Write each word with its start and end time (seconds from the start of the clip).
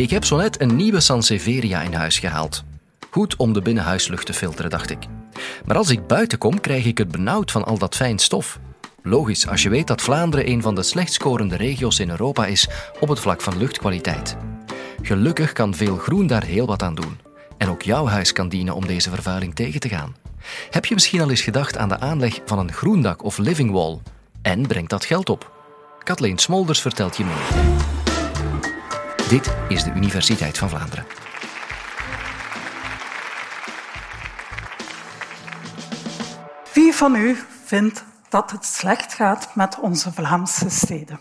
Ik 0.00 0.10
heb 0.10 0.24
zo 0.24 0.36
net 0.36 0.60
een 0.60 0.76
nieuwe 0.76 1.00
Sansevieria 1.00 1.80
in 1.82 1.92
huis 1.92 2.18
gehaald. 2.18 2.64
Goed 3.10 3.36
om 3.36 3.52
de 3.52 3.62
binnenhuislucht 3.62 4.26
te 4.26 4.32
filteren, 4.32 4.70
dacht 4.70 4.90
ik. 4.90 4.98
Maar 5.64 5.76
als 5.76 5.90
ik 5.90 6.06
buiten 6.06 6.38
kom, 6.38 6.60
krijg 6.60 6.84
ik 6.84 6.98
het 6.98 7.10
benauwd 7.10 7.50
van 7.50 7.64
al 7.64 7.78
dat 7.78 7.96
fijn 7.96 8.18
stof. 8.18 8.58
Logisch, 9.02 9.48
als 9.48 9.62
je 9.62 9.68
weet 9.68 9.86
dat 9.86 10.02
Vlaanderen 10.02 10.48
een 10.48 10.62
van 10.62 10.74
de 10.74 10.82
slecht 10.82 11.12
scorende 11.12 11.56
regio's 11.56 11.98
in 11.98 12.10
Europa 12.10 12.46
is 12.46 12.68
op 13.00 13.08
het 13.08 13.20
vlak 13.20 13.40
van 13.40 13.58
luchtkwaliteit. 13.58 14.36
Gelukkig 15.02 15.52
kan 15.52 15.74
veel 15.74 15.96
groen 15.96 16.26
daar 16.26 16.44
heel 16.44 16.66
wat 16.66 16.82
aan 16.82 16.94
doen. 16.94 17.18
En 17.58 17.68
ook 17.68 17.82
jouw 17.82 18.06
huis 18.06 18.32
kan 18.32 18.48
dienen 18.48 18.74
om 18.74 18.86
deze 18.86 19.10
vervuiling 19.10 19.54
tegen 19.54 19.80
te 19.80 19.88
gaan. 19.88 20.16
Heb 20.70 20.84
je 20.84 20.94
misschien 20.94 21.20
al 21.20 21.30
eens 21.30 21.42
gedacht 21.42 21.76
aan 21.76 21.88
de 21.88 22.00
aanleg 22.00 22.40
van 22.44 22.58
een 22.58 22.72
groendak 22.72 23.24
of 23.24 23.38
living 23.38 23.70
wall? 23.70 23.98
En 24.42 24.66
brengt 24.66 24.90
dat 24.90 25.04
geld 25.04 25.28
op? 25.28 25.52
Kathleen 26.02 26.38
Smolders 26.38 26.80
vertelt 26.80 27.16
je 27.16 27.24
meer. 27.24 27.99
Dit 29.30 29.56
is 29.68 29.84
de 29.84 29.92
Universiteit 29.92 30.58
van 30.58 30.68
Vlaanderen. 30.68 31.06
Wie 36.72 36.94
van 36.94 37.14
u 37.14 37.38
vindt 37.64 38.04
dat 38.28 38.50
het 38.50 38.64
slecht 38.64 39.14
gaat 39.14 39.54
met 39.54 39.78
onze 39.78 40.12
Vlaamse 40.12 40.70
steden? 40.70 41.20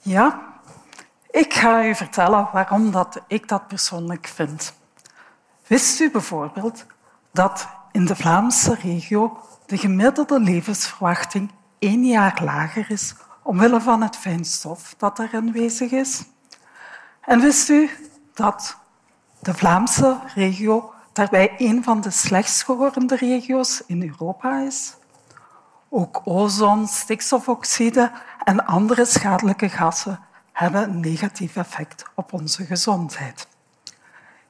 Ja, 0.00 0.40
ik 1.30 1.54
ga 1.54 1.84
u 1.84 1.94
vertellen 1.94 2.48
waarom 2.52 2.90
dat 2.90 3.20
ik 3.26 3.48
dat 3.48 3.68
persoonlijk 3.68 4.26
vind. 4.26 4.74
Wist 5.66 6.00
u 6.00 6.10
bijvoorbeeld 6.10 6.86
dat 7.32 7.68
in 7.92 8.04
de 8.04 8.16
Vlaamse 8.16 8.74
regio 8.74 9.38
de 9.66 9.78
gemiddelde 9.78 10.40
levensverwachting 10.40 11.50
één 11.78 12.04
jaar 12.04 12.40
lager 12.44 12.90
is 12.90 13.14
omwille 13.44 13.80
van 13.80 14.02
het 14.02 14.16
fijnstof 14.16 14.94
dat 14.98 15.18
er 15.18 15.30
aanwezig 15.32 15.90
is? 15.90 16.24
En 17.20 17.40
wist 17.40 17.68
u 17.68 17.90
dat 18.34 18.76
de 19.40 19.54
Vlaamse 19.54 20.18
regio 20.34 20.92
daarbij 21.12 21.54
een 21.58 21.82
van 21.84 22.00
de 22.00 22.10
slechtst 22.10 22.56
schorende 22.56 23.16
regio's 23.16 23.82
in 23.86 24.02
Europa 24.02 24.58
is? 24.58 24.94
Ook 25.88 26.20
ozon, 26.24 26.86
stikstofoxide 26.86 28.10
en 28.44 28.66
andere 28.66 29.04
schadelijke 29.04 29.68
gassen 29.68 30.20
hebben 30.52 30.82
een 30.82 31.00
negatief 31.00 31.56
effect 31.56 32.04
op 32.14 32.32
onze 32.32 32.64
gezondheid. 32.64 33.48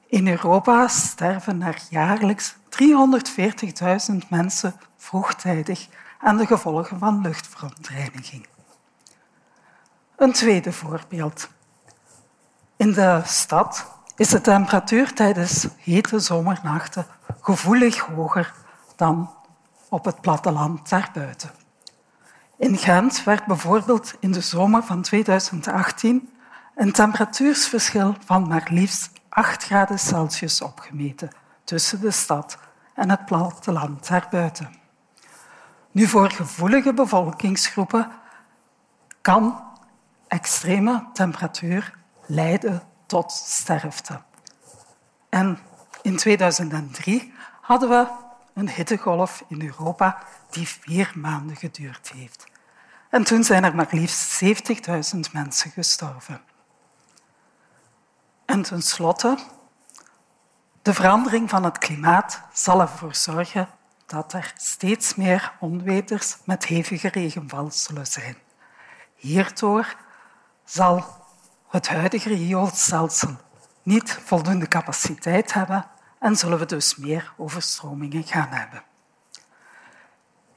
In 0.07 0.27
Europa 0.27 0.87
sterven 0.87 1.61
er 1.61 1.81
jaarlijks 1.89 2.55
340.000 4.11 4.15
mensen 4.29 4.75
vroegtijdig 4.97 5.87
aan 6.19 6.37
de 6.37 6.45
gevolgen 6.45 6.99
van 6.99 7.21
luchtverontreiniging. 7.21 8.47
Een 10.17 10.31
tweede 10.31 10.71
voorbeeld. 10.71 11.49
In 12.75 12.91
de 12.91 13.21
stad 13.25 13.87
is 14.15 14.29
de 14.29 14.41
temperatuur 14.41 15.13
tijdens 15.13 15.67
hete 15.77 16.19
zomernachten 16.19 17.05
gevoelig 17.41 17.99
hoger 17.99 18.53
dan 18.95 19.33
op 19.89 20.05
het 20.05 20.21
platteland 20.21 20.89
daarbuiten. 20.89 21.51
In 22.57 22.77
Gent 22.77 23.23
werd 23.23 23.45
bijvoorbeeld 23.45 24.13
in 24.19 24.31
de 24.31 24.41
zomer 24.41 24.83
van 24.83 25.01
2018 25.01 26.29
een 26.75 26.91
temperatuursverschil 26.91 28.15
van 28.25 28.47
maar 28.47 28.67
liefst 28.69 29.11
8 29.29 29.63
graden 29.63 29.99
Celsius 29.99 30.61
opgemeten 30.61 31.29
tussen 31.63 32.01
de 32.01 32.11
stad 32.11 32.57
en 32.93 33.09
het 33.09 33.25
platteland 33.25 34.07
daarbuiten. 34.07 34.75
Nu, 35.91 36.07
voor 36.07 36.31
gevoelige 36.31 36.93
bevolkingsgroepen 36.93 38.11
kan 39.21 39.63
extreme 40.27 41.05
temperatuur 41.13 41.93
leiden 42.25 42.81
tot 43.05 43.31
sterfte. 43.31 44.21
En 45.29 45.59
in 46.01 46.17
2003 46.17 47.33
hadden 47.61 47.89
we 47.89 48.07
een 48.53 48.69
hittegolf 48.69 49.43
in 49.47 49.61
Europa 49.61 50.23
die 50.49 50.67
vier 50.67 51.11
maanden 51.15 51.55
geduurd 51.55 52.11
heeft. 52.15 52.45
En 53.09 53.23
toen 53.23 53.43
zijn 53.43 53.63
er 53.63 53.75
maar 53.75 53.87
liefst 53.89 54.43
70.000 54.43 55.19
mensen 55.31 55.71
gestorven. 55.71 56.41
En 58.45 58.61
tenslotte, 58.61 59.37
de 60.81 60.93
verandering 60.93 61.49
van 61.49 61.63
het 61.63 61.77
klimaat 61.77 62.41
zal 62.53 62.81
ervoor 62.81 63.15
zorgen 63.15 63.67
dat 64.05 64.33
er 64.33 64.53
steeds 64.57 65.15
meer 65.15 65.53
onweters 65.59 66.37
met 66.43 66.65
hevige 66.65 67.07
regenval 67.07 67.71
zullen 67.71 68.07
zijn. 68.07 68.37
Hierdoor 69.15 69.95
zal 70.65 71.05
het 71.69 71.87
huidige 71.87 72.29
rioolstelsel 72.29 73.37
niet 73.83 74.19
voldoende 74.23 74.67
capaciteit 74.67 75.53
hebben 75.53 75.85
en 76.19 76.35
zullen 76.35 76.59
we 76.59 76.65
dus 76.65 76.95
meer 76.95 77.33
overstromingen 77.37 78.23
gaan 78.23 78.49
hebben. 78.49 78.83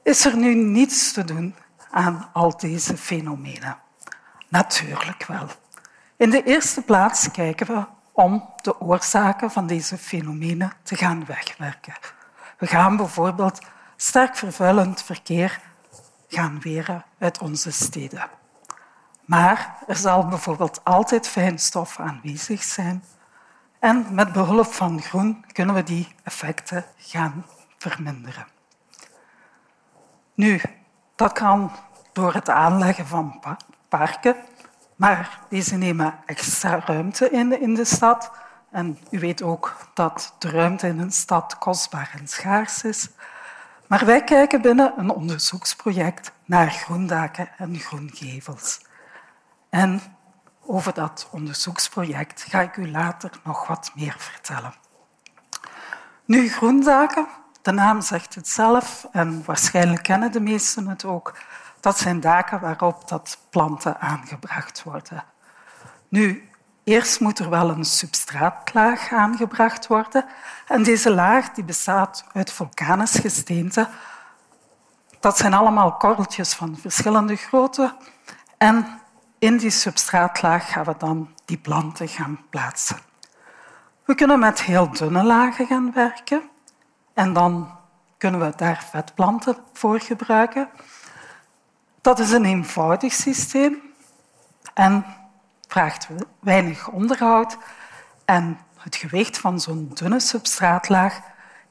Is 0.03 0.25
er 0.25 0.37
nu 0.37 0.55
niets 0.55 1.13
te 1.13 1.23
doen 1.23 1.55
aan 1.91 2.29
al 2.33 2.57
deze 2.57 2.97
fenomenen? 2.97 3.77
Natuurlijk 4.47 5.25
wel. 5.25 5.47
In 6.17 6.29
de 6.29 6.43
eerste 6.43 6.81
plaats 6.81 7.31
kijken 7.31 7.67
we 7.67 7.85
om 8.11 8.49
de 8.61 8.81
oorzaken 8.81 9.51
van 9.51 9.67
deze 9.67 9.97
fenomenen 9.97 10.73
te 10.83 10.95
gaan 10.95 11.25
wegwerken. 11.25 11.93
We 12.57 12.67
gaan 12.67 12.97
bijvoorbeeld 12.97 13.59
sterk 13.95 14.35
vervuilend 14.35 15.03
verkeer 15.03 15.61
gaan 16.27 16.59
weren 16.61 17.05
uit 17.17 17.39
onze 17.39 17.71
steden. 17.71 18.38
Maar 19.29 19.77
er 19.87 19.95
zal 19.95 20.27
bijvoorbeeld 20.27 20.83
altijd 20.83 21.27
fijnstof 21.27 21.99
aanwezig 21.99 22.63
zijn. 22.63 23.03
En 23.79 24.05
met 24.11 24.31
behulp 24.31 24.65
van 24.65 25.01
groen 25.01 25.45
kunnen 25.51 25.75
we 25.75 25.83
die 25.83 26.15
effecten 26.23 26.85
gaan 26.97 27.45
verminderen. 27.77 28.47
Nu, 30.33 30.61
dat 31.15 31.31
kan 31.31 31.71
door 32.13 32.33
het 32.33 32.49
aanleggen 32.49 33.07
van 33.07 33.39
parken, 33.89 34.35
maar 34.95 35.39
deze 35.49 35.75
nemen 35.75 36.19
extra 36.25 36.79
ruimte 36.85 37.29
in 37.29 37.61
in 37.61 37.75
de 37.75 37.85
stad. 37.85 38.31
En 38.71 38.97
u 39.09 39.19
weet 39.19 39.41
ook 39.41 39.77
dat 39.93 40.35
de 40.39 40.49
ruimte 40.49 40.87
in 40.87 40.99
een 40.99 41.11
stad 41.11 41.57
kostbaar 41.57 42.15
en 42.19 42.27
schaars 42.27 42.83
is. 42.83 43.09
Maar 43.87 44.05
wij 44.05 44.23
kijken 44.23 44.61
binnen 44.61 44.93
een 44.97 45.09
onderzoeksproject 45.09 46.31
naar 46.45 46.71
groendaken 46.71 47.49
en 47.57 47.79
groengevels. 47.79 48.87
En 49.69 50.01
over 50.65 50.93
dat 50.93 51.27
onderzoeksproject 51.31 52.45
ga 52.49 52.61
ik 52.61 52.77
u 52.77 52.91
later 52.91 53.31
nog 53.43 53.67
wat 53.67 53.91
meer 53.95 54.15
vertellen. 54.17 54.73
Nu, 56.25 56.49
groendaken, 56.49 57.27
de 57.61 57.71
naam 57.71 58.01
zegt 58.01 58.35
het 58.35 58.47
zelf 58.47 59.07
en 59.11 59.45
waarschijnlijk 59.45 60.03
kennen 60.03 60.31
de 60.31 60.39
meesten 60.39 60.87
het 60.87 61.05
ook. 61.05 61.37
Dat 61.79 61.97
zijn 61.97 62.19
daken 62.19 62.59
waarop 62.59 63.07
dat 63.07 63.37
planten 63.49 63.99
aangebracht 63.99 64.83
worden. 64.83 65.23
Nu, 66.07 66.49
eerst 66.83 67.19
moet 67.19 67.39
er 67.39 67.49
wel 67.49 67.69
een 67.69 67.85
substraatlaag 67.85 69.11
aangebracht 69.11 69.87
worden. 69.87 70.25
En 70.67 70.83
deze 70.83 71.11
laag 71.13 71.49
die 71.49 71.63
bestaat 71.63 72.25
uit 72.33 72.51
vulkanisch 72.51 73.19
gesteente. 73.19 73.89
Dat 75.19 75.37
zijn 75.37 75.53
allemaal 75.53 75.93
korreltjes 75.93 76.53
van 76.53 76.77
verschillende 76.77 77.35
grootte. 77.35 77.95
En 78.57 78.99
in 79.39 79.57
die 79.57 79.69
substraatlaag 79.69 80.71
gaan 80.71 80.85
we 80.85 80.95
dan 80.97 81.33
die 81.45 81.57
planten 81.57 82.07
gaan 82.07 82.39
plaatsen. 82.49 82.97
We 84.05 84.15
kunnen 84.15 84.39
met 84.39 84.61
heel 84.61 84.91
dunne 84.91 85.23
lagen 85.23 85.67
gaan 85.67 85.93
werken 85.93 86.49
en 87.13 87.33
dan 87.33 87.77
kunnen 88.17 88.39
we 88.39 88.53
daar 88.55 88.83
vetplanten 88.91 89.57
voor 89.73 89.99
gebruiken. 89.99 90.69
Dat 92.01 92.19
is 92.19 92.31
een 92.31 92.45
eenvoudig 92.45 93.13
systeem 93.13 93.81
en 94.73 95.05
vraagt 95.67 96.07
weinig 96.39 96.87
onderhoud. 96.87 97.57
En 98.25 98.59
het 98.77 98.95
gewicht 98.95 99.37
van 99.37 99.59
zo'n 99.59 99.91
dunne 99.93 100.19
substraatlaag 100.19 101.19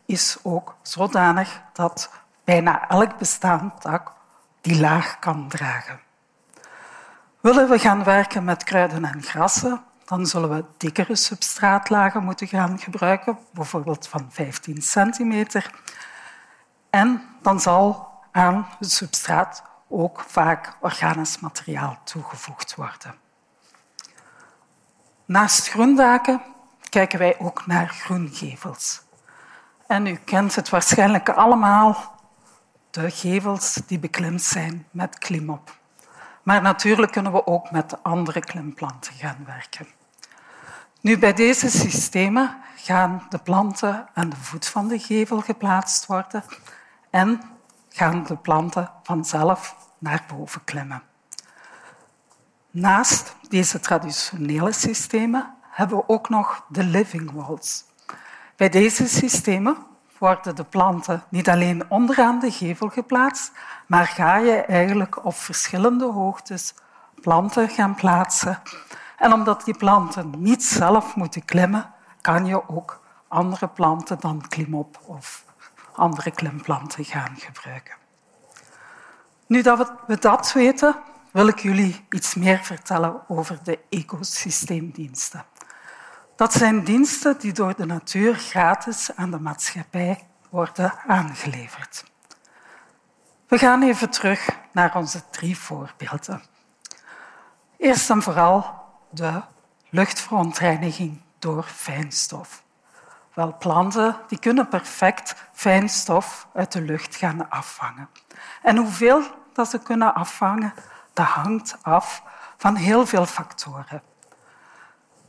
is 0.06 0.38
ook 0.42 0.76
zodanig 0.82 1.62
dat 1.72 2.10
bijna 2.44 2.88
elk 2.88 3.18
bestaand 3.18 3.80
tak 3.80 4.12
die 4.60 4.80
laag 4.80 5.18
kan 5.18 5.48
dragen. 5.48 6.00
Willen 7.48 7.68
we 7.68 7.78
gaan 7.78 8.04
werken 8.04 8.44
met 8.44 8.64
kruiden 8.64 9.04
en 9.04 9.22
grassen, 9.22 9.82
dan 10.04 10.26
zullen 10.26 10.50
we 10.50 10.64
dikkere 10.76 11.16
substraatlagen 11.16 12.24
moeten 12.24 12.46
gaan 12.46 12.78
gebruiken, 12.78 13.38
bijvoorbeeld 13.52 14.08
van 14.08 14.26
15 14.30 14.82
centimeter. 14.82 15.70
En 16.90 17.22
dan 17.42 17.60
zal 17.60 18.08
aan 18.32 18.66
het 18.78 18.90
substraat 18.90 19.62
ook 19.88 20.20
vaak 20.20 20.76
organisch 20.80 21.38
materiaal 21.38 21.98
toegevoegd 22.04 22.74
worden. 22.74 23.14
Naast 25.24 25.68
groendaken 25.68 26.42
kijken 26.88 27.18
wij 27.18 27.38
ook 27.38 27.66
naar 27.66 27.88
groengevels. 27.88 29.02
En 29.86 30.06
u 30.06 30.14
kent 30.14 30.54
het 30.54 30.68
waarschijnlijk 30.68 31.28
allemaal, 31.28 32.20
de 32.90 33.10
gevels 33.10 33.74
die 33.86 33.98
beklimd 33.98 34.42
zijn 34.42 34.86
met 34.90 35.18
klimop. 35.18 35.77
Maar 36.48 36.62
natuurlijk 36.62 37.12
kunnen 37.12 37.32
we 37.32 37.46
ook 37.46 37.70
met 37.70 38.02
andere 38.02 38.40
klimplanten 38.40 39.12
gaan 39.12 39.44
werken. 39.46 39.86
Nu, 41.00 41.18
bij 41.18 41.32
deze 41.32 41.70
systemen 41.70 42.56
gaan 42.76 43.26
de 43.28 43.38
planten 43.38 44.08
aan 44.14 44.28
de 44.28 44.36
voet 44.36 44.66
van 44.66 44.88
de 44.88 44.98
gevel 44.98 45.40
geplaatst 45.40 46.06
worden 46.06 46.44
en 47.10 47.40
gaan 47.88 48.24
de 48.24 48.36
planten 48.36 48.90
vanzelf 49.02 49.76
naar 49.98 50.24
boven 50.36 50.64
klimmen. 50.64 51.02
Naast 52.70 53.36
deze 53.48 53.80
traditionele 53.80 54.72
systemen 54.72 55.54
hebben 55.70 55.96
we 55.96 56.08
ook 56.08 56.28
nog 56.28 56.64
de 56.68 56.84
living 56.84 57.30
walls. 57.32 57.84
Bij 58.56 58.68
deze 58.68 59.08
systemen 59.08 59.76
worden 60.18 60.56
de 60.56 60.64
planten 60.64 61.22
niet 61.28 61.48
alleen 61.48 61.90
onderaan 61.90 62.38
de 62.38 62.50
gevel 62.50 62.88
geplaatst, 62.88 63.52
maar 63.86 64.06
ga 64.06 64.36
je 64.36 64.56
eigenlijk 64.56 65.24
op 65.24 65.34
verschillende 65.34 66.04
hoogtes 66.04 66.74
planten 67.20 67.68
gaan 67.68 67.94
plaatsen. 67.94 68.62
En 69.16 69.32
omdat 69.32 69.64
die 69.64 69.76
planten 69.76 70.32
niet 70.36 70.64
zelf 70.64 71.16
moeten 71.16 71.44
klimmen, 71.44 71.92
kan 72.20 72.46
je 72.46 72.68
ook 72.68 73.00
andere 73.28 73.68
planten 73.68 74.20
dan 74.20 74.48
klimop 74.48 74.98
of 75.06 75.44
andere 75.92 76.30
klimplanten 76.30 77.04
gaan 77.04 77.36
gebruiken. 77.36 77.94
Nu 79.46 79.62
dat 79.62 79.92
we 80.06 80.18
dat 80.18 80.52
weten, 80.52 80.96
wil 81.30 81.48
ik 81.48 81.58
jullie 81.58 82.04
iets 82.10 82.34
meer 82.34 82.58
vertellen 82.58 83.20
over 83.28 83.58
de 83.62 83.78
ecosysteemdiensten. 83.90 85.44
Dat 86.38 86.52
zijn 86.52 86.84
diensten 86.84 87.38
die 87.38 87.52
door 87.52 87.76
de 87.76 87.86
natuur 87.86 88.34
gratis 88.34 89.10
aan 89.16 89.30
de 89.30 89.40
maatschappij 89.40 90.26
worden 90.50 90.92
aangeleverd. 91.06 92.04
We 93.48 93.58
gaan 93.58 93.82
even 93.82 94.10
terug 94.10 94.48
naar 94.72 94.96
onze 94.96 95.22
drie 95.30 95.58
voorbeelden. 95.58 96.42
Eerst 97.76 98.10
en 98.10 98.22
vooral 98.22 98.84
de 99.10 99.42
luchtverontreiniging 99.88 101.20
door 101.38 101.62
fijnstof. 101.62 102.62
Wel, 103.34 103.56
planten 103.56 104.16
die 104.28 104.38
kunnen 104.38 104.68
perfect 104.68 105.34
fijnstof 105.52 106.48
uit 106.54 106.72
de 106.72 106.80
lucht 106.80 107.16
gaan 107.16 107.50
afvangen. 107.50 108.08
En 108.62 108.76
hoeveel 108.76 109.22
dat 109.52 109.70
ze 109.70 109.78
kunnen 109.78 110.14
afvangen, 110.14 110.74
dat 111.12 111.26
hangt 111.26 111.78
af 111.82 112.22
van 112.56 112.74
heel 112.74 113.06
veel 113.06 113.26
factoren. 113.26 114.02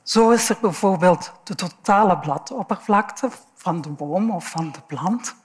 Zo 0.10 0.30
is 0.30 0.50
er 0.50 0.58
bijvoorbeeld 0.62 1.32
de 1.44 1.56
totale 1.56 2.18
bladoppervlakte 2.18 3.30
van 3.56 3.82
de 3.82 3.90
boom 3.90 4.32
of 4.32 4.50
van 4.50 4.72
de 4.72 4.82
plant. 4.82 5.36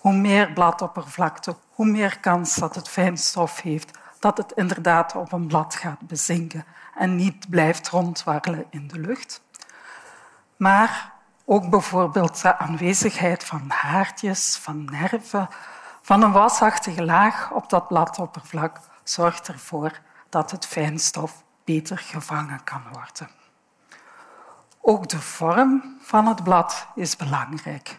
Hoe 0.00 0.12
meer 0.12 0.52
bladoppervlakte, 0.52 1.56
hoe 1.70 1.86
meer 1.86 2.20
kans 2.20 2.54
dat 2.54 2.74
het 2.74 2.88
fijnstof 2.88 3.60
heeft 3.60 3.98
dat 4.18 4.36
het 4.36 4.52
inderdaad 4.52 5.14
op 5.14 5.32
een 5.32 5.46
blad 5.46 5.74
gaat 5.74 6.00
bezinken 6.00 6.64
en 6.94 7.16
niet 7.16 7.48
blijft 7.50 7.88
rondwarrelen 7.88 8.66
in 8.70 8.88
de 8.88 8.98
lucht. 8.98 9.42
Maar 10.56 11.12
ook 11.44 11.70
bijvoorbeeld 11.70 12.42
de 12.42 12.58
aanwezigheid 12.58 13.44
van 13.44 13.70
haartjes, 13.70 14.56
van 14.56 14.84
nerven, 14.84 15.48
van 16.02 16.22
een 16.22 16.32
wasachtige 16.32 17.04
laag 17.04 17.50
op 17.50 17.70
dat 17.70 17.88
bladoppervlak 17.88 18.80
zorgt 19.02 19.48
ervoor 19.48 20.00
dat 20.28 20.50
het 20.50 20.66
fijnstof 20.66 21.42
beter 21.64 21.98
gevangen 21.98 22.64
kan 22.64 22.82
worden. 22.92 23.43
Ook 24.86 25.08
de 25.08 25.20
vorm 25.20 25.96
van 26.00 26.26
het 26.26 26.42
blad 26.42 26.86
is 26.94 27.16
belangrijk. 27.16 27.98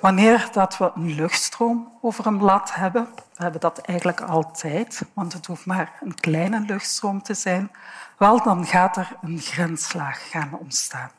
Wanneer 0.00 0.48
dat 0.52 0.78
we 0.78 0.90
een 0.94 1.14
luchtstroom 1.14 1.92
over 2.00 2.26
een 2.26 2.38
blad 2.38 2.74
hebben, 2.74 3.08
we 3.14 3.42
hebben 3.42 3.60
dat 3.60 3.78
eigenlijk 3.78 4.20
altijd, 4.20 5.02
want 5.12 5.32
het 5.32 5.46
hoeft 5.46 5.66
maar 5.66 5.92
een 6.00 6.14
kleine 6.14 6.60
luchtstroom 6.60 7.22
te 7.22 7.34
zijn, 7.34 7.70
wel, 8.16 8.42
dan 8.42 8.66
gaat 8.66 8.96
er 8.96 9.16
een 9.22 9.38
grenslaag 9.38 10.30
gaan 10.30 10.52
ontstaan. 10.52 11.10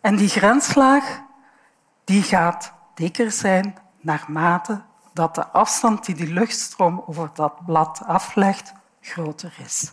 En 0.00 0.16
die 0.16 0.28
grenslaag 0.28 1.20
die 2.04 2.22
gaat 2.22 2.72
dikker 2.94 3.30
zijn 3.30 3.78
naarmate 4.00 4.82
dat 5.12 5.34
de 5.34 5.46
afstand 5.46 6.04
die 6.04 6.14
die 6.14 6.32
luchtstroom 6.32 7.04
over 7.06 7.30
dat 7.34 7.64
blad 7.64 8.02
aflegt 8.06 8.72
groter 9.00 9.54
is. 9.64 9.92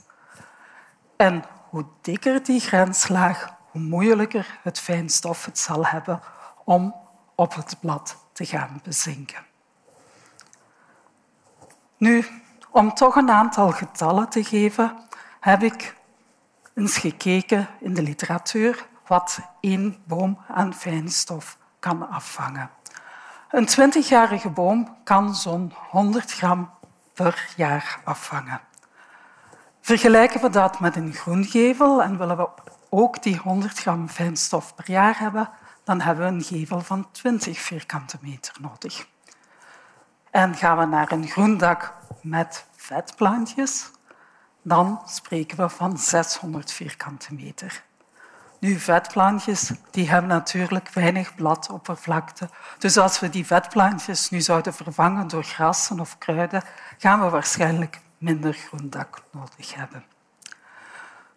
En 1.16 1.44
hoe 1.72 1.86
dikker 2.02 2.44
die 2.44 2.60
grenslaag, 2.60 3.50
hoe 3.72 3.82
moeilijker 3.82 4.60
het 4.64 4.80
fijnstof 4.80 5.46
het 5.46 5.60
zal 5.60 5.86
hebben 5.86 6.22
om 6.64 6.96
op 7.36 7.56
het 7.56 7.76
blad 7.80 8.18
te 8.32 8.46
gaan 8.46 8.80
bezinken. 8.84 9.46
Nu, 11.98 12.26
om 12.70 12.94
toch 12.94 13.16
een 13.16 13.30
aantal 13.30 13.72
getallen 13.72 14.30
te 14.30 14.44
geven, 14.44 14.98
heb 15.40 15.64
ik 15.64 15.96
eens 16.76 16.98
gekeken 16.98 17.68
in 17.80 17.94
de 17.94 18.02
literatuur 18.02 18.88
wat 19.08 19.40
één 19.60 20.04
boom 20.04 20.38
aan 20.48 20.74
fijnstof 20.74 21.58
kan 21.80 22.10
afvangen. 22.10 22.70
Een 23.50 23.68
20-jarige 23.70 24.50
boom 24.50 24.98
kan 25.04 25.36
zo'n 25.36 25.74
100 25.90 26.32
gram 26.32 26.70
per 27.14 27.54
jaar 27.56 28.00
afvangen. 28.04 28.62
Vergelijken 29.82 30.42
we 30.42 30.50
dat 30.50 30.80
met 30.80 30.96
een 30.96 31.14
groengevel 31.14 32.04
en 32.04 32.18
willen 32.18 32.38
we 32.38 32.50
ook 32.90 33.24
die 33.24 33.38
100 33.38 33.80
gram 33.80 34.10
fijnstof 34.10 34.76
per 34.76 34.92
jaar 34.92 35.20
hebben, 35.20 35.50
dan 35.84 36.02
hebben 36.02 36.26
we 36.26 36.32
een 36.32 36.44
gevel 36.44 36.80
van 36.82 37.12
20 37.12 37.60
vierkante 37.60 38.18
meter 38.22 38.56
nodig. 38.62 39.08
En 40.32 40.56
gaan 40.56 40.78
we 40.78 40.86
naar 40.86 41.12
een 41.12 41.28
groendak 41.28 41.94
met 42.22 42.66
vetplantjes, 42.76 43.92
dan 44.62 45.02
spreken 45.06 45.58
we 45.58 45.70
van 45.70 45.98
600 45.98 46.72
vierkante 46.72 47.34
meter. 47.34 47.84
Nu, 48.60 48.80
vetplantjes 48.80 49.72
die 49.92 50.10
hebben 50.10 50.30
natuurlijk 50.30 50.90
weinig 50.90 51.36
bladoppervlakte. 51.36 52.50
Dus 52.78 52.98
als 52.98 53.20
we 53.20 53.30
die 53.30 53.46
vetplantjes 53.46 54.30
nu 54.30 54.42
zouden 54.42 54.74
vervangen 54.74 55.28
door 55.28 55.44
grassen 55.44 56.00
of 56.00 56.18
kruiden, 56.18 56.64
gaan 56.98 57.22
we 57.22 57.30
waarschijnlijk 57.30 58.00
minder 58.22 58.54
groendak 58.54 59.24
nodig 59.32 59.76
hebben. 59.76 60.06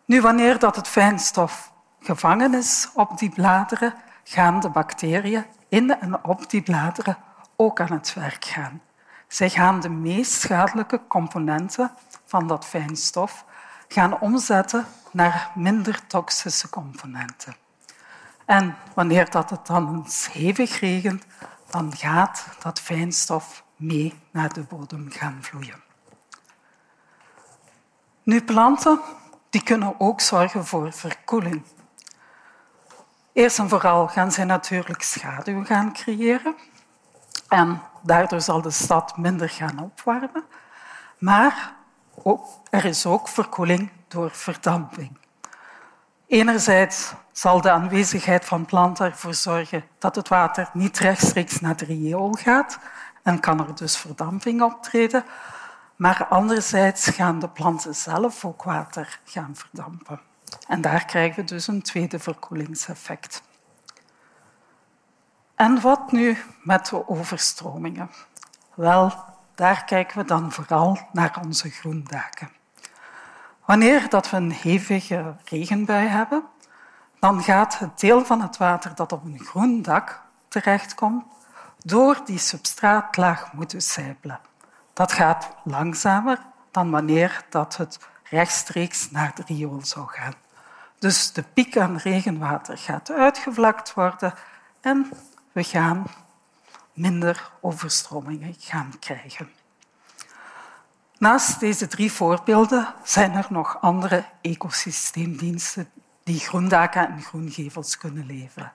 Nu, 0.05 0.21
wanneer 0.21 0.59
dat 0.59 0.77
het 0.77 0.89
fijnstof 0.89 1.73
gevangen 2.01 2.55
is 2.55 2.91
op 2.95 3.19
die 3.19 3.31
bladeren, 3.31 3.95
gaan 4.25 4.61
de 4.61 4.69
bacteriën 4.69 5.45
in 5.69 6.01
en 6.01 6.25
op 6.25 6.51
die 6.51 6.63
bladeren 6.63 7.17
ook 7.56 7.81
aan 7.81 7.93
het 7.93 8.15
werk 8.15 8.44
gaan. 8.44 8.81
Zij 9.29 9.51
gaan 9.51 9.81
de 9.81 9.89
meest 9.89 10.32
schadelijke 10.32 11.01
componenten 11.08 11.91
van 12.25 12.47
dat 12.47 12.67
fijnstof 12.67 13.44
gaan 13.89 14.20
omzetten 14.20 14.87
naar 15.11 15.51
minder 15.55 16.06
toxische 16.06 16.69
componenten. 16.69 17.56
En 18.44 18.77
wanneer 18.94 19.31
dat 19.31 19.51
het 19.51 19.67
dan 19.67 19.94
eens 19.94 20.32
hevig 20.32 20.81
regent, 20.81 21.25
dan 21.70 21.97
gaat 21.97 22.47
dat 22.58 22.81
fijnstof 22.81 23.65
mee 23.77 24.15
naar 24.31 24.53
de 24.53 24.63
bodem 24.63 25.11
gaan 25.11 25.39
vloeien. 25.41 25.83
Nu, 28.25 28.43
planten 28.43 29.01
die 29.51 29.63
kunnen 29.63 29.95
ook 29.99 30.21
zorgen 30.21 30.67
voor 30.67 30.93
verkoeling. 30.93 31.63
Eerst 33.33 33.59
en 33.59 33.69
vooral 33.69 34.09
gaan 34.09 34.33
zij 34.33 34.45
natuurlijk 34.45 35.03
schaduw 35.03 35.65
gaan 35.65 35.93
creëren. 35.93 36.55
En 37.49 37.83
daardoor 38.03 38.41
zal 38.41 38.63
de 38.63 38.71
stad 38.71 39.17
minder 39.17 39.49
gaan 39.49 39.79
opwarmen. 39.79 40.45
Maar 41.19 41.75
er 42.71 42.85
is 42.85 43.07
ook 43.07 43.29
verkoeling 43.29 43.91
door 44.09 44.31
verdamping. 44.31 45.19
Enerzijds 46.27 47.13
zal 47.33 47.61
de 47.61 47.71
aanwezigheid 47.71 48.45
van 48.45 48.65
planten 48.65 49.07
ervoor 49.07 49.35
zorgen 49.35 49.85
dat 49.99 50.17
het 50.17 50.29
water 50.29 50.71
niet 50.73 50.99
rechtstreeks 50.99 51.61
naar 51.61 51.77
de 51.77 51.85
riool 51.85 52.33
gaat 52.33 52.79
en 53.23 53.41
kan 53.41 53.67
er 53.67 53.75
dus 53.75 53.97
verdamping 53.97 54.63
optreden. 54.63 55.25
Maar 56.05 56.27
anderzijds 56.27 57.08
gaan 57.08 57.39
de 57.39 57.49
planten 57.49 57.94
zelf 57.94 58.44
ook 58.44 58.63
water 58.63 59.20
gaan 59.25 59.56
verdampen. 59.56 60.20
En 60.69 60.81
daar 60.81 61.05
krijgen 61.05 61.37
we 61.37 61.44
dus 61.44 61.67
een 61.67 61.82
tweede 61.82 62.19
verkoelingseffect. 62.19 63.43
En 65.55 65.81
wat 65.81 66.13
nu 66.13 66.39
met 66.63 66.87
de 66.87 67.08
overstromingen? 67.08 68.11
Wel, 68.75 69.13
daar 69.55 69.84
kijken 69.84 70.19
we 70.19 70.25
dan 70.25 70.53
vooral 70.53 70.99
naar 71.13 71.41
onze 71.44 71.70
groendaken. 71.70 72.51
Wanneer 73.65 74.08
dat 74.08 74.31
we 74.31 74.37
een 74.37 74.53
hevige 74.53 75.37
regenbui 75.44 76.06
hebben, 76.06 76.44
dan 77.19 77.43
gaat 77.43 77.79
het 77.79 78.01
deel 78.01 78.25
van 78.25 78.41
het 78.41 78.56
water 78.56 78.94
dat 78.94 79.13
op 79.13 79.25
een 79.25 79.41
groen 79.44 79.82
dak 79.82 80.23
terechtkomt, 80.49 81.25
door 81.79 82.20
die 82.25 82.39
substraatlaag 82.39 83.53
moeten 83.53 83.82
sijpelen. 83.82 84.41
Dat 84.94 85.13
gaat 85.13 85.48
langzamer 85.65 86.39
dan 86.70 86.91
wanneer 86.91 87.44
dat 87.51 87.77
het 87.77 87.98
rechtstreeks 88.22 89.10
naar 89.10 89.32
de 89.34 89.43
riool 89.46 89.84
zou 89.84 90.06
gaan. 90.08 90.34
Dus 90.98 91.32
de 91.32 91.43
piek 91.43 91.77
aan 91.77 91.96
regenwater 91.96 92.79
gaat 92.79 93.10
uitgevlakt 93.10 93.94
worden 93.94 94.34
en 94.81 95.10
we 95.53 95.63
gaan 95.63 96.06
minder 96.93 97.51
overstromingen 97.60 98.55
gaan 98.58 98.93
krijgen. 99.01 99.51
Naast 101.19 101.60
deze 101.60 101.86
drie 101.86 102.13
voorbeelden 102.13 102.94
zijn 103.03 103.32
er 103.32 103.46
nog 103.51 103.81
andere 103.81 104.24
ecosysteemdiensten 104.41 105.91
die 106.22 106.41
groendaken 106.41 107.08
en 107.08 107.22
groengevels 107.22 107.98
kunnen 107.98 108.27
leveren. 108.27 108.72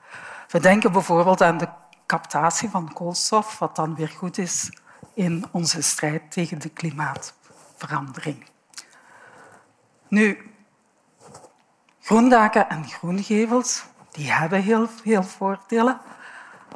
We 0.48 0.60
denken 0.60 0.92
bijvoorbeeld 0.92 1.42
aan 1.42 1.58
de 1.58 1.68
captatie 2.06 2.70
van 2.70 2.94
koolstof, 2.94 3.60
wat 3.60 3.76
dan 3.76 3.96
weer 3.96 4.10
goed 4.10 4.38
is 4.38 4.70
in 5.20 5.46
onze 5.52 5.82
strijd 5.82 6.32
tegen 6.32 6.60
de 6.60 6.70
klimaatverandering. 6.70 8.46
Nu, 10.08 10.52
groendaken 12.02 12.70
en 12.70 12.88
groengevels 12.88 13.84
die 14.12 14.32
hebben 14.32 14.62
heel 14.62 14.88
veel 14.88 15.24
voordelen, 15.24 16.00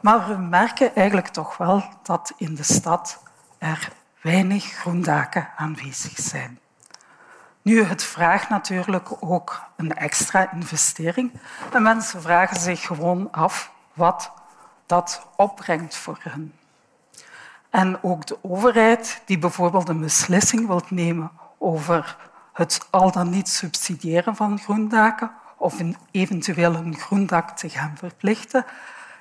maar 0.02 0.28
we 0.28 0.38
merken 0.38 0.96
eigenlijk 0.96 1.28
toch 1.28 1.58
wel 1.58 1.84
dat 2.02 2.34
in 2.38 2.56
de 2.56 2.64
stad 2.64 3.24
er 3.58 3.92
weinig 4.22 4.64
groendaken 4.64 5.50
aanwezig 5.56 6.18
zijn. 6.18 6.60
Nu, 7.62 7.84
het 7.84 8.04
vraagt 8.04 8.50
natuurlijk 8.50 9.10
ook 9.20 9.64
een 9.76 9.96
extra 9.96 10.52
investering. 10.52 11.32
En 11.74 11.82
mensen 11.82 12.22
vragen 12.22 12.60
zich 12.60 12.82
gewoon 12.82 13.32
af 13.32 13.72
wat 13.94 14.32
dat 14.86 15.28
opbrengt 15.36 15.96
voor 15.96 16.20
hen. 16.22 16.54
En 17.74 18.04
ook 18.04 18.26
de 18.28 18.38
overheid, 18.42 19.22
die 19.26 19.38
bijvoorbeeld 19.38 19.90
een 19.90 20.00
beslissing 20.00 20.68
wil 20.68 20.82
nemen 20.90 21.32
over 21.58 22.18
het 22.54 22.88
al 22.90 23.12
dan 23.12 23.30
niet 23.30 23.50
subsidiëren 23.50 24.36
van 24.36 24.60
groendaken 24.60 25.32
of 25.58 25.82
eventueel 26.12 26.76
een 26.76 26.96
groendak 26.96 27.50
te 27.50 27.70
gaan 27.70 27.98
verplichten, 27.98 28.66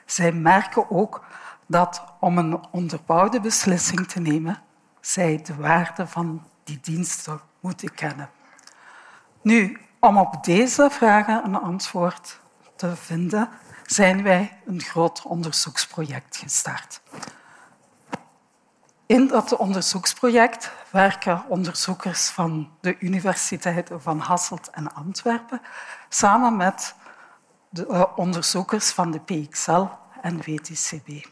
zij 0.07 0.33
merken 0.33 0.91
ook 0.91 1.25
dat 1.67 2.05
om 2.21 2.39
een 2.39 2.67
onderbouwde 2.71 3.41
beslissing 3.41 4.09
te 4.09 4.21
nemen, 4.21 4.63
zij 5.01 5.41
de 5.43 5.55
waarde 5.55 6.07
van 6.07 6.43
die 6.65 6.79
diensten 6.83 7.41
moeten 7.61 7.95
kennen. 7.95 8.31
Nu, 9.43 9.81
om 10.01 10.19
op 10.19 10.45
deze 10.45 10.89
vragen 10.91 11.45
een 11.45 11.61
antwoord 11.61 12.41
te 12.77 12.97
vinden, 12.97 13.49
zijn 13.87 14.23
wij 14.23 14.59
een 14.67 14.81
groot 14.81 15.23
onderzoeksproject 15.23 16.37
gestart. 16.37 17.01
In 19.13 19.27
dat 19.27 19.57
onderzoeksproject 19.57 20.73
werken 20.91 21.45
onderzoekers 21.49 22.29
van 22.29 22.71
de 22.81 22.97
universiteiten 22.99 24.03
van 24.03 24.19
Hasselt 24.19 24.71
en 24.71 24.95
Antwerpen 24.95 25.61
samen 26.09 26.57
met 26.57 26.95
de 27.69 27.87
eh, 27.87 28.05
onderzoekers 28.17 28.91
van 28.91 29.11
de 29.11 29.21
PXL 29.21 29.85
en 30.21 30.37
WTCB. 30.37 31.27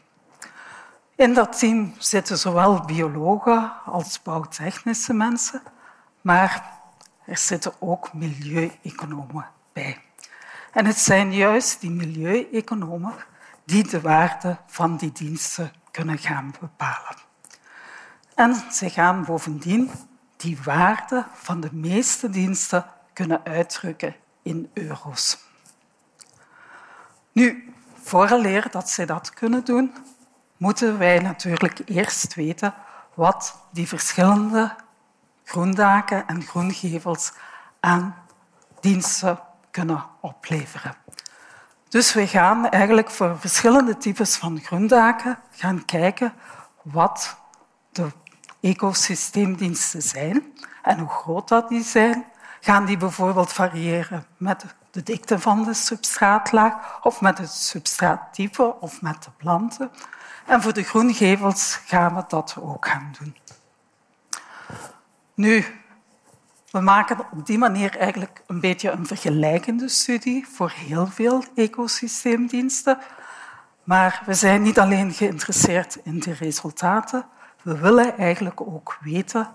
In 1.15 1.33
dat 1.33 1.59
team 1.59 1.93
zitten 1.97 2.37
zowel 2.37 2.81
biologen 2.85 3.73
als 3.85 4.21
bouwtechnische 4.21 5.13
mensen, 5.13 5.61
maar 6.21 6.79
er 7.25 7.37
zitten 7.37 7.73
ook 7.79 8.13
milieueconomen 8.13 9.47
bij. 9.73 10.01
En 10.71 10.85
het 10.85 10.97
zijn 10.97 11.33
juist 11.33 11.81
die 11.81 11.91
milieueconomen 11.91 13.13
die 13.65 13.87
de 13.87 14.01
waarde 14.01 14.57
van 14.65 14.97
die 14.97 15.11
diensten 15.11 15.73
kunnen 15.91 16.17
gaan 16.17 16.53
bepalen. 16.59 17.29
En 18.41 18.55
ze 18.71 18.89
gaan 18.89 19.23
bovendien 19.25 19.91
die 20.37 20.57
waarde 20.63 21.25
van 21.33 21.59
de 21.59 21.69
meeste 21.71 22.29
diensten 22.29 22.85
kunnen 23.13 23.43
uitdrukken 23.43 24.15
in 24.41 24.69
euro's. 24.73 25.37
Nu, 27.31 27.73
vooraleer 28.01 28.67
dat 28.71 28.89
ze 28.89 29.05
dat 29.05 29.33
kunnen 29.33 29.65
doen, 29.65 29.95
moeten 30.57 30.97
wij 30.97 31.19
natuurlijk 31.19 31.79
eerst 31.85 32.33
weten 32.33 32.73
wat 33.13 33.65
die 33.71 33.87
verschillende 33.87 34.75
groendaken 35.43 36.27
en 36.27 36.43
groengevels 36.43 37.31
aan 37.79 38.15
diensten 38.79 39.39
kunnen 39.71 40.05
opleveren. 40.19 40.95
Dus 41.89 42.13
we 42.13 42.27
gaan 42.27 42.69
eigenlijk 42.69 43.09
voor 43.09 43.39
verschillende 43.39 43.97
types 43.97 44.35
van 44.35 44.59
groendaken 44.59 45.39
gaan 45.51 45.85
kijken 45.85 46.33
wat 46.83 47.39
de 47.91 48.11
ecosysteemdiensten 48.61 50.01
zijn 50.01 50.53
en 50.81 50.99
hoe 50.99 51.09
groot 51.09 51.47
dat 51.47 51.69
die 51.69 51.83
zijn. 51.83 52.25
Gaan 52.59 52.85
die 52.85 52.97
bijvoorbeeld 52.97 53.53
variëren 53.53 54.25
met 54.37 54.65
de 54.91 55.03
dikte 55.03 55.39
van 55.39 55.63
de 55.63 55.73
substraatlaag 55.73 57.03
of 57.03 57.21
met 57.21 57.37
het 57.37 57.51
substraattype 57.51 58.75
of 58.79 59.01
met 59.01 59.23
de 59.23 59.29
planten. 59.37 59.91
En 60.45 60.61
voor 60.61 60.73
de 60.73 60.83
groengevels 60.83 61.79
gaan 61.85 62.15
we 62.15 62.23
dat 62.27 62.55
ook 62.59 62.87
gaan 62.87 63.15
doen. 63.19 63.35
Nu, 65.33 65.65
we 66.71 66.79
maken 66.79 67.19
op 67.19 67.45
die 67.45 67.57
manier 67.57 67.97
eigenlijk 67.97 68.41
een 68.47 68.59
beetje 68.59 68.91
een 68.91 69.07
vergelijkende 69.07 69.87
studie 69.87 70.47
voor 70.47 70.71
heel 70.75 71.07
veel 71.07 71.43
ecosysteemdiensten. 71.55 72.97
Maar 73.83 74.23
we 74.25 74.33
zijn 74.33 74.61
niet 74.61 74.79
alleen 74.79 75.13
geïnteresseerd 75.13 75.97
in 76.03 76.19
de 76.19 76.33
resultaten, 76.33 77.25
we 77.61 77.77
willen 77.77 78.17
eigenlijk 78.17 78.61
ook 78.61 78.97
weten 79.01 79.49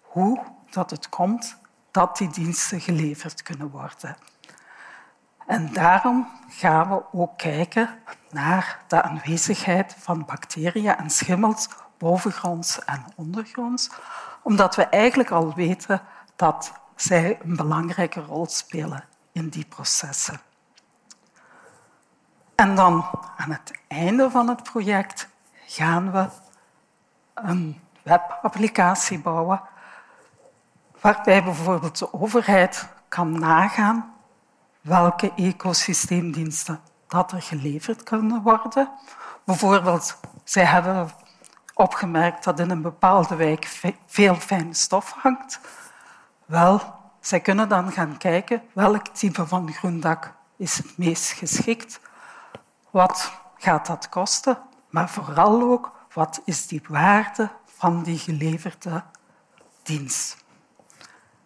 hoe 0.00 0.42
dat 0.70 0.90
het 0.90 1.08
komt 1.08 1.58
dat 1.90 2.16
die 2.16 2.28
diensten 2.28 2.80
geleverd 2.80 3.42
kunnen 3.42 3.70
worden. 3.70 4.16
En 5.46 5.72
daarom 5.72 6.28
gaan 6.48 6.88
we 6.88 7.02
ook 7.12 7.38
kijken 7.38 7.88
naar 8.30 8.78
de 8.86 9.02
aanwezigheid 9.02 9.94
van 9.98 10.24
bacteriën 10.24 10.96
en 10.96 11.10
schimmels 11.10 11.68
bovengronds 11.98 12.84
en 12.84 13.04
ondergronds, 13.16 13.90
omdat 14.42 14.76
we 14.76 14.86
eigenlijk 14.86 15.30
al 15.30 15.54
weten 15.54 16.02
dat 16.36 16.72
zij 16.96 17.38
een 17.42 17.56
belangrijke 17.56 18.20
rol 18.20 18.46
spelen 18.46 19.04
in 19.32 19.48
die 19.48 19.64
processen. 19.64 20.40
En 22.54 22.74
dan 22.74 23.04
aan 23.36 23.50
het 23.50 23.72
einde 23.88 24.30
van 24.30 24.48
het 24.48 24.62
project 24.62 25.28
gaan 25.66 26.12
we 26.12 26.28
een 27.42 27.80
webapplicatie 28.02 29.18
bouwen 29.18 29.60
waarbij 31.00 31.44
bijvoorbeeld 31.44 31.98
de 31.98 32.12
overheid 32.12 32.88
kan 33.08 33.38
nagaan 33.38 34.14
welke 34.80 35.32
ecosysteemdiensten 35.36 36.80
dat 37.08 37.32
er 37.32 37.42
geleverd 37.42 38.02
kunnen 38.02 38.42
worden. 38.42 38.90
Bijvoorbeeld, 39.44 40.20
zij 40.44 40.64
hebben 40.64 41.10
opgemerkt 41.74 42.44
dat 42.44 42.60
in 42.60 42.70
een 42.70 42.82
bepaalde 42.82 43.36
wijk 43.36 43.80
veel 44.06 44.34
fijne 44.34 44.74
stof 44.74 45.12
hangt. 45.12 45.60
Wel, 46.46 46.80
zij 47.20 47.40
kunnen 47.40 47.68
dan 47.68 47.92
gaan 47.92 48.16
kijken 48.16 48.62
welk 48.72 49.06
type 49.06 49.46
van 49.46 49.72
groendak 49.72 50.32
is 50.56 50.76
het 50.76 50.98
meest 50.98 51.32
geschikt. 51.32 52.00
Wat 52.90 53.32
gaat 53.56 53.86
dat 53.86 54.08
kosten? 54.08 54.58
Maar 54.88 55.08
vooral 55.08 55.62
ook, 55.62 55.92
wat 56.12 56.42
is 56.44 56.66
die 56.66 56.82
waarde 56.88 57.50
van 57.64 58.02
die 58.02 58.18
geleverde 58.18 59.02
dienst? 59.82 60.36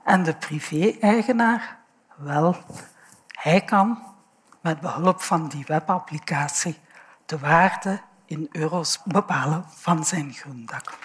En 0.04 0.23
de 0.23 0.35
privé-eigenaar, 0.35 1.78
wel, 2.16 2.56
hij 3.28 3.61
kan 3.61 3.99
met 4.61 4.80
behulp 4.80 5.21
van 5.21 5.49
die 5.49 5.64
webapplicatie 5.66 6.78
de 7.26 7.38
waarde 7.38 8.00
in 8.26 8.49
euro's 8.52 9.00
bepalen 9.04 9.64
van 9.68 10.04
zijn 10.04 10.33
groendak. 10.33 10.99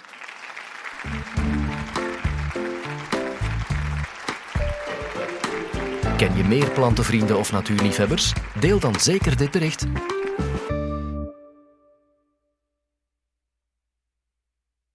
Ken 6.17 6.35
je 6.35 6.43
meer 6.43 6.71
plantenvrienden 6.71 7.37
of 7.37 7.51
natuurliefhebbers? 7.51 8.33
Deel 8.59 8.79
dan 8.79 8.99
zeker 8.99 9.37
dit 9.37 9.51
bericht. 9.51 9.85